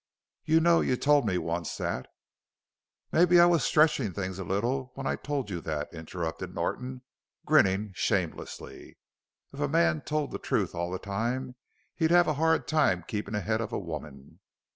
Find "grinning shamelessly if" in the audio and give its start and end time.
7.45-9.59